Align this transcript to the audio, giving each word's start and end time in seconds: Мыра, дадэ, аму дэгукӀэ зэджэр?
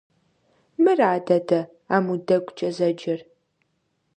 Мыра, 0.83 1.11
дадэ, 1.25 1.59
аму 1.95 2.13
дэгукӀэ 2.27 2.69
зэджэр? 2.77 3.19